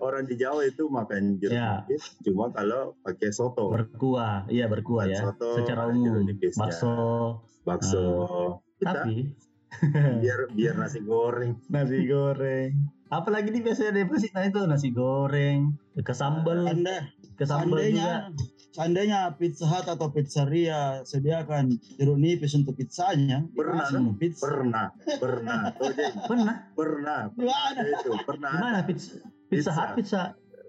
[0.00, 1.86] orang di Jawa itu makan jeruk Ya.
[1.86, 5.22] nipis cuma kalau pakai soto Berkuah, iya berkuah ya.
[5.22, 6.58] soto, Secara umum, nipisnya.
[6.58, 6.94] bakso.
[7.62, 8.06] bakso
[8.76, 9.30] kita Tapi
[10.18, 12.72] biar biar nasi goreng nasi goreng.
[13.10, 17.90] Apalagi nih biasanya depresi nah itu nasi goreng, ke sambal, anda ke sambal juga.
[17.90, 18.10] seandainya
[18.70, 24.86] seandainya Pizza Hut atau pizzeria sediakan jeruk nipis untuk pizzanya Pernah, ke pizza pernah
[25.18, 25.60] pernah.
[26.30, 26.54] Pernah?
[26.78, 27.82] pernah ada.
[27.82, 29.18] itu pernah Di mana pizza?
[29.50, 30.22] Pizza Hut, pizza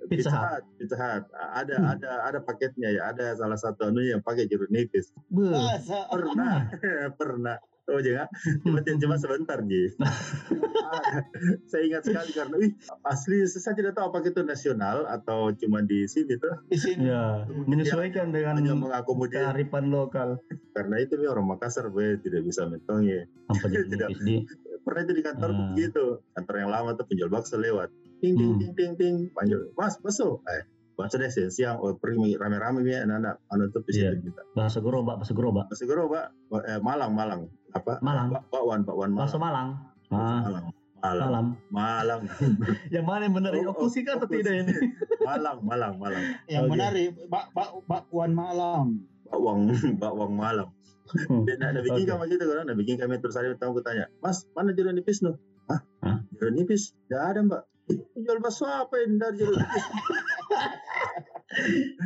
[0.10, 0.66] Pizza Hut.
[0.82, 1.24] Pizza Hut.
[1.32, 1.94] Ada Hmm.
[1.94, 3.14] ada ada paketnya ya.
[3.14, 5.14] Ada salah satu anu yang pakai jeruk nipis.
[5.30, 6.10] Masa?
[6.10, 6.74] Pernah,
[7.16, 7.62] pernah.
[7.92, 8.28] Oh jangan,
[8.64, 9.92] cuma cuma sebentar Ji.
[10.00, 11.20] Ah,
[11.68, 12.72] saya ingat sekali karena, ih
[13.04, 17.44] asli saya tidak tahu apakah itu nasional atau cuma di sini tuh di sini Ya,
[17.48, 20.40] menyesuaikan dengan hanya mengakomodir kearifan lokal.
[20.72, 23.28] karena itu nih orang Makassar be tidak bisa mentong ya.
[23.46, 24.10] Apa jeruk Tidak.
[24.18, 24.48] di?
[24.82, 25.58] Pernah itu di kantor Ah.
[25.70, 28.60] begitu, kantor yang lama tuh penjual bakso lewat, ting ting Hmm.
[28.62, 30.64] ting ting ting, panggil, mas bakso, eh
[31.02, 34.14] bakso deh siang siang, oh pergi rame-rame ya anak-anak, anu tuh di Iya.
[34.14, 34.42] situ kita.
[34.54, 35.66] Bahasa gerobak, bahasa gerobak.
[35.68, 36.26] Masih gerobak,
[36.62, 37.42] eh, Malang, Malang.
[37.74, 37.98] Apa?
[38.00, 38.30] Malang.
[38.30, 39.70] Bak- Bakwan, bakwan Bahasa Malang.
[40.08, 40.22] Malang.
[40.22, 40.66] Ah, Malang.
[41.02, 41.26] Malang.
[41.26, 41.46] Malam.
[41.74, 42.22] Malang.
[42.94, 43.52] Yang mana yang benar?
[43.58, 44.74] Oh, oh, Opus kan atau tidak ini?
[45.28, 46.24] Malang, Malang, Malang.
[46.46, 46.78] yang Oke.
[46.78, 50.70] menarik bak bak bakwan malam Bakwang, bakwang Malang.
[51.48, 54.12] Dia nak, nak bikin kami gitu kan, nak bikin kami terus hari tahu aku tanya,
[54.20, 55.24] Mas, mana jeruk nipis?
[55.66, 55.80] Hah?
[56.04, 56.18] Hah?
[56.36, 56.92] Jeruk nipis?
[57.08, 57.64] Tidak ada mbak.
[57.92, 59.86] "Ih, Jual bakso apa yang dari nipis?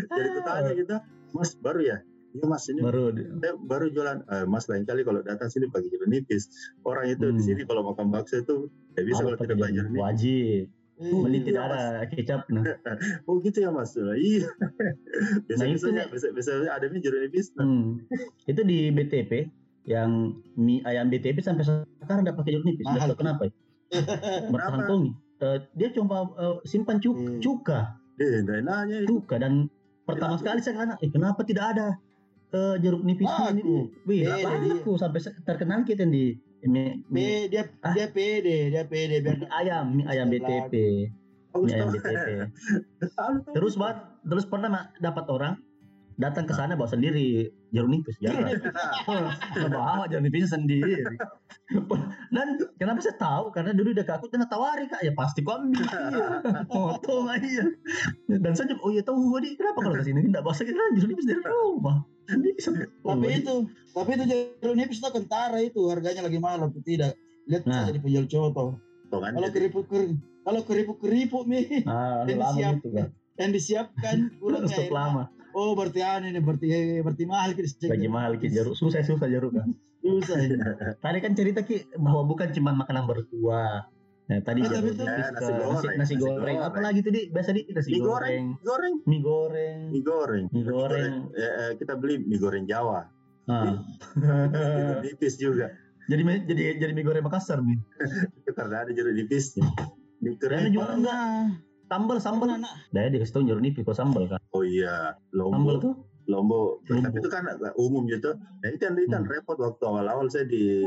[0.07, 0.95] Jadi kutanya gitu,
[1.31, 1.97] Mas baru ya?
[2.31, 4.17] Iya Mas ini Baru di- saya baru jualan.
[4.25, 6.51] Eh, mas lain kali kalau datang sini pakai jeruk nipis.
[6.81, 7.39] Orang itu di Hmm.
[7.39, 10.01] sini kalau makan bakso itu tidak bisa kalau tidak pakai jeruk jeruk nipis.
[10.01, 10.63] wajib.
[10.95, 11.75] Eh, Beli Iya, tidak Mas.
[11.75, 12.41] ada kecap.
[12.49, 12.63] Nah,
[13.27, 13.91] Oh gitu ya Mas.
[13.93, 14.47] Lah, Iya.
[15.47, 16.07] Biasa Nah, biasanya nih.
[16.09, 17.47] biasa biasanya ada mie jeruk nipis.
[17.53, 17.89] Nah, hmm.
[18.45, 19.31] Itu di BTP
[19.85, 20.11] yang
[20.55, 22.83] mie ayam BTP sampai sekarang tidak pakai jeruk nipis.
[22.85, 23.41] Mahal kenapa.
[23.45, 23.51] ya.
[24.51, 24.91] Kenapa?
[25.35, 27.39] Eh, dia cuma eh, simpan cu- Hmm.
[27.43, 27.99] cuka,
[29.03, 29.19] itu.
[29.19, 29.67] cuka dan
[30.03, 31.87] pertama sekali saya kata, eh, kenapa tidak ada
[32.49, 33.91] eh, jeruk nipis ini?
[34.05, 34.47] Wih, dia.
[34.71, 36.39] laku sampai terkenal kita di
[37.05, 37.91] mie, dia Ah.
[37.91, 40.73] dia pede, dia pede biar mie ayam, mie ayam BTP,
[41.53, 41.91] mie ayam.
[41.91, 42.27] BTP.
[43.55, 45.53] Terus banget, terus pernah dapat orang
[46.15, 48.55] datang ke sana bawa sendiri jeruk nipis jarang.
[49.73, 51.03] bawa jeruk nipis sendiri.
[52.29, 53.51] Dan kenapa saya tahu?
[53.51, 55.81] Karena dulu udah aku kena tawari kak, ya pasti kau ambil.
[55.81, 56.27] Iya.
[56.65, 57.63] Potong aja.
[58.27, 61.09] Dan saya juga, oh iya tahu Wadi, kenapa kalau ke sini enggak bawa kita jeruk
[61.09, 61.97] nipis dari rumah.
[62.25, 62.69] Bisa.
[63.03, 63.39] Oh, Tapi Wadi.
[63.39, 63.55] itu,
[63.91, 67.13] tapi itu jeruk nipis itu kentara itu harganya lagi mahal atau tidak.
[67.45, 67.85] Lihat Nah.
[67.85, 68.79] saja di penjual coto.
[69.05, 69.55] Potongan Kalau jadi.
[69.55, 72.73] keriput keriput, kalau keriput keriput mie Ah, lama siap.
[72.79, 73.07] gitu kan.
[73.35, 74.17] yang disiapkan
[74.65, 75.29] Stok lama.
[75.55, 76.67] Oh berarti anu ini berarti
[76.99, 79.71] berarti mahal kita Lagi mahal ki jeruk, susah susah jeruk kan.
[79.99, 80.59] Susah ini.
[81.03, 83.87] Tadi kan cerita ki bahwa bukan cuma makanan berkuah.
[84.25, 86.35] Nah, tadi Eh, tapi jeruk itu- nipis Eh, ke nasi nasi, goreng, nasi nasi goreng.
[86.35, 86.57] goreng.
[86.59, 87.21] Apa lagi tadi?
[87.29, 90.45] Biasa di nasi Mie goreng, goreng, mie goreng, mie goreng.
[90.49, 91.13] mie goreng.
[91.31, 93.05] Eh, eh, kita beli mie goreng Jawa.
[93.45, 93.79] Ah.
[94.99, 95.69] Nipis juga.
[96.05, 97.77] jadi mie- jadi jadi mie goreng Makassar nih.
[98.49, 99.65] Karena ada jeruk nipisnya.
[100.17, 100.73] Mie Karena kering.
[100.73, 101.21] juga enggak
[101.85, 102.49] sambal sambal.
[102.49, 104.41] Anak Dah dikasih tahu jeruk nipis kok sambal kan.
[104.51, 105.77] Oh iya, Sambal Lombok.
[105.81, 105.93] tuh
[106.25, 106.69] Lombok.
[106.83, 107.05] Lombok.
[107.05, 107.43] Tapi itu kan
[107.75, 108.33] umum gitu.
[108.33, 109.29] Nah itu kan, itu kan Hmm.
[109.29, 110.81] repot waktu awal-awal saya di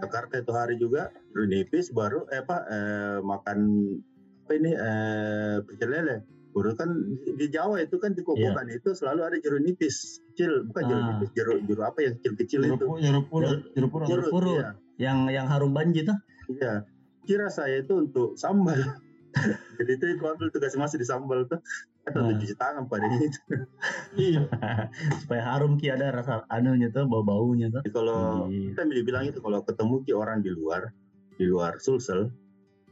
[0.00, 3.58] Jakarta itu hari juga jeruk nipis baru eh apa eh, makan
[4.42, 6.16] apa ini eh pecel lele.
[6.52, 6.88] Baru kan
[7.32, 11.08] di, Jawa itu kan di kokokan itu selalu ada jeruk nipis kecil, bukan jeruk Ah.
[11.10, 12.86] nipis, jeruk jeruk apa yang kecil-kecil jeruk itu.
[13.00, 14.06] jeruk purut, jeruk purut.
[14.08, 14.56] jeruk purut.
[14.56, 14.68] Iya,
[15.00, 16.16] yang yang harum banji tuh.
[16.48, 16.84] iya.
[17.22, 18.76] Kira saya itu untuk sambal.
[19.78, 21.58] Jadi itu aku ambil tuh kasih masih di sambal tuh.
[22.02, 22.38] Kan untuk Ah.
[22.38, 23.38] cuci tangan pada itu.
[24.14, 24.42] Iya.
[25.22, 27.80] Supaya harum ki ada rasa anunya tuh, bau-baunya tuh.
[27.80, 28.74] Jadi kalau Iya.
[28.74, 30.90] kita bilang itu kalau ketemu ki orang di luar
[31.32, 32.28] di luar Sulsel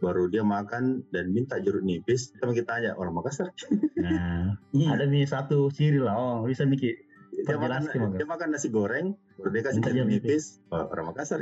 [0.00, 3.52] baru dia makan dan minta jeruk nipis kita kita tanya orang Makassar
[4.00, 4.96] Nah, Iya.
[4.96, 6.16] ada mie satu ciri lah.
[6.16, 6.96] Oh, bisa mikir.
[7.42, 7.80] Dia makan
[8.14, 11.40] dia makan nasi goreng baru dia kasih Minta jeruk jeruk nipis oh, orang Makassar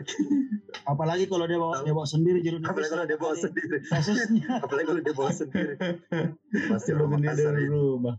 [0.85, 2.71] Apalagi kalau dia bawa dia bawa sendiri jeruk nipis.
[2.71, 3.77] apalagi kalau dia bawa sendiri.
[3.85, 4.47] Kasusnya.
[4.65, 5.75] apalagi kalau dia bawa sendiri.
[6.69, 8.15] Pasti Belum orang Makassar rumah.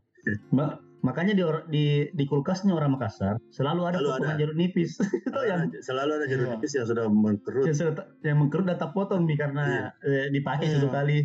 [0.51, 4.41] Ma- makanya di, di di kulkasnya orang Makassar selalu ada Selalu potongan ada.
[4.41, 4.91] jeruk nipis.
[5.29, 6.53] Itu yang selalu ada jeruk Iya.
[6.57, 7.65] nipis yang sudah mengkerut.
[7.65, 9.65] Yang, sudah yang mengkerut dan tak potong nih karena
[10.01, 10.73] eh, dipakai Iya.
[10.77, 11.17] satu kali.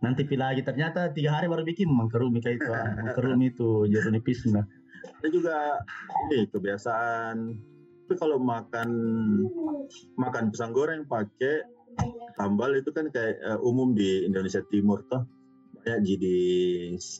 [0.00, 0.64] Nanti pilih lagi.
[0.64, 2.72] Ternyata tiga hari baru bikin mengkerut mie kayak itu.
[2.72, 4.48] Ah, mengkerut itu jeruk nipis.
[4.48, 4.64] Nah
[5.04, 5.56] ada juga
[6.28, 7.36] ini kebiasaan.
[8.06, 8.90] Tapi kalau makan
[10.18, 11.62] makan pisang goreng pakai
[12.34, 15.22] sambal itu kan kayak eh, umum di Indonesia Timur toh.
[15.80, 16.14] Banyak di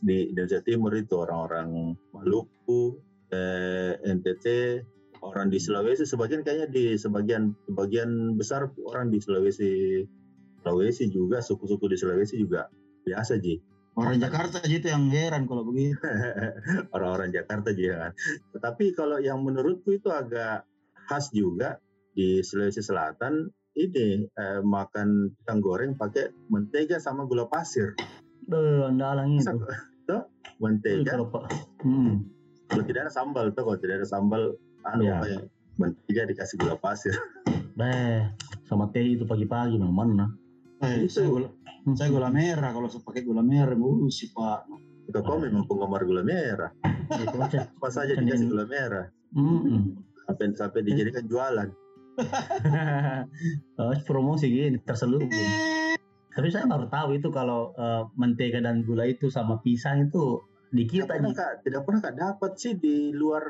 [0.04, 2.98] di, Indonesia Timur itu orang-orang Maluku
[3.32, 4.46] eh, NTT
[5.20, 10.04] orang di Sulawesi sebagian kayaknya di sebagian sebagian besar orang di Sulawesi.
[10.60, 12.68] Sulawesi juga suku-suku di Sulawesi juga
[13.00, 15.98] biasa ji Orang Jakarta aja itu yang heran kalau begitu.
[16.94, 18.14] orang-orang Jakarta juga.
[18.54, 20.64] Tetapi kalau yang menurutku itu agak
[21.10, 21.82] khas juga
[22.14, 27.94] di Sulawesi Selatan ini eh, makan pisang goreng pakai mentega sama gula pasir.
[28.46, 29.46] Duh, andalan itu
[30.10, 30.26] Tuh,
[30.58, 31.14] Wih, mentega
[31.86, 32.14] hmm.
[32.66, 34.42] kalau tidak ada sambal tuh kalau tidak ada sambal
[34.82, 35.14] anu Iya.
[35.22, 35.40] apa ya,
[35.78, 37.14] mentega dikasih gula pasir.
[37.78, 38.26] Beh,
[38.66, 40.26] sama teh itu pagi-pagi memang mana
[40.80, 41.52] Eh, Itu.
[41.80, 44.68] Saya gula, saya gula merah kalau saya pakai gula merah, bu si pak.
[45.08, 46.70] Jika kau memang penggemar gula merah,
[47.10, 49.06] apa saja Kan dikasih gula merah.
[49.34, 49.98] Mm-mm.
[50.28, 51.68] Sampai sampai dijadikan jualan.
[53.80, 55.30] oh, promosi gini terselubung.
[56.30, 60.86] Tapi saya baru tahu itu kalau eh, mentega dan gula itu sama pisang itu di
[60.86, 61.38] Tidak kita pernah Ji.
[61.42, 63.42] kak, tidak pernah kak dapat sih di luar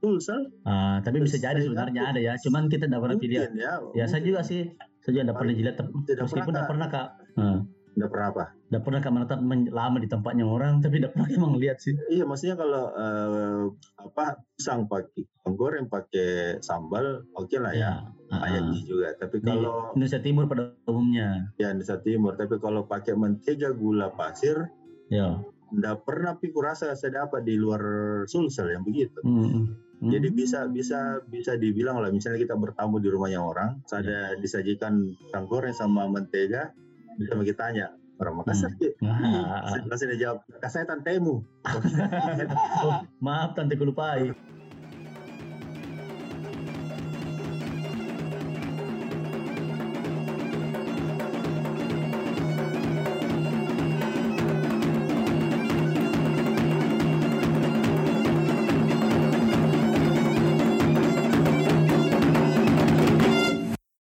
[0.00, 0.48] Sulsel.
[0.64, 2.32] Ah, tapi bisa jadi sebenarnya ada ya.
[2.40, 3.38] Cuman kita tidak pernah pilih.
[3.44, 3.74] Mungkin ya.
[3.92, 4.72] Ya saya juga sih.
[5.04, 5.74] Saya juga tidak pernah jilat.
[5.76, 7.08] Tidak Meskipun pernah, tidak pernah kak.
[7.36, 8.44] Ah, Tidak pernah apa?
[8.70, 10.78] Tidak pernah menetap men- lama di tempatnya orang.
[10.78, 11.98] Tapi tidak pernah emang lihat sih.
[12.08, 13.62] Iya, maksudnya kalau eh,
[13.98, 18.70] apa pisang pakai goreng pakai sambal, oke lah ya, banyak ah.
[18.70, 19.10] sih juga.
[19.18, 21.50] Tapi Di kalau Indonesia Timur pada umumnya.
[21.58, 24.70] ya Indonesia Timur, tapi kalau pakai mentega gula pasir,
[25.10, 25.42] Ya.
[25.74, 27.82] tidak pernah piku rasa saya dapat di luar
[28.30, 29.18] Sulsel yang begitu.
[29.26, 29.74] Hmm.
[30.00, 30.08] Hmm.
[30.08, 35.44] Jadi bisa bisa bisa dibilang lah, misalnya kita bertamu di rumahnya orang, ada disajikan pisang
[35.50, 36.70] goreng sama mentega,
[37.18, 37.86] bisa kita tanya,
[38.20, 38.92] orang Makassar Ki.
[39.00, 41.40] Nah, Langsung dia jawab, "Kak, saya tantemu.
[42.86, 44.30] oh, maaf tante kulupai.